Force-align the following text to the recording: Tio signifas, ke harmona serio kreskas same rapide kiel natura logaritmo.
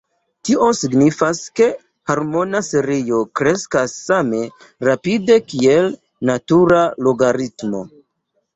Tio 0.47 0.67
signifas, 0.77 1.41
ke 1.59 1.67
harmona 2.11 2.61
serio 2.69 3.19
kreskas 3.41 3.95
same 4.07 4.41
rapide 4.89 5.39
kiel 5.55 5.95
natura 6.33 6.83
logaritmo. 7.11 7.87